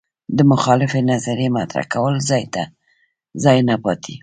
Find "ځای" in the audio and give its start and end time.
3.43-3.57